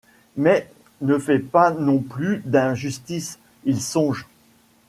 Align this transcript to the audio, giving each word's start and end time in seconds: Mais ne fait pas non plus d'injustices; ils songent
Mais 0.35 0.67
ne 1.01 1.19
fait 1.19 1.37
pas 1.37 1.69
non 1.69 1.99
plus 1.99 2.41
d'injustices; 2.43 3.37
ils 3.65 3.79
songent 3.83 4.25